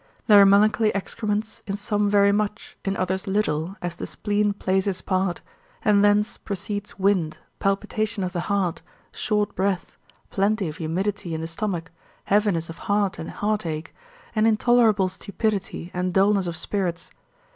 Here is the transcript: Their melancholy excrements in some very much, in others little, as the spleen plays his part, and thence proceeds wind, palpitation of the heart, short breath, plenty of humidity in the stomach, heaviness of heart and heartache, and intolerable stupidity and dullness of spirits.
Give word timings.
Their 0.25 0.47
melancholy 0.47 0.89
excrements 0.95 1.61
in 1.67 1.75
some 1.75 2.09
very 2.09 2.31
much, 2.31 2.75
in 2.83 2.97
others 2.97 3.27
little, 3.27 3.75
as 3.83 3.95
the 3.97 4.07
spleen 4.07 4.51
plays 4.51 4.85
his 4.85 4.99
part, 4.99 5.41
and 5.85 6.03
thence 6.03 6.37
proceeds 6.39 6.97
wind, 6.97 7.37
palpitation 7.59 8.23
of 8.23 8.33
the 8.33 8.39
heart, 8.49 8.81
short 9.11 9.53
breath, 9.53 9.95
plenty 10.31 10.67
of 10.67 10.77
humidity 10.77 11.35
in 11.35 11.41
the 11.41 11.45
stomach, 11.47 11.91
heaviness 12.23 12.67
of 12.67 12.79
heart 12.89 13.19
and 13.19 13.29
heartache, 13.29 13.93
and 14.35 14.47
intolerable 14.47 15.07
stupidity 15.07 15.91
and 15.93 16.15
dullness 16.15 16.47
of 16.47 16.57
spirits. 16.57 17.11